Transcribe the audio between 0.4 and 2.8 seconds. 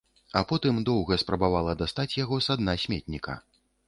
потым доўга спрабавала дастаць яго са дна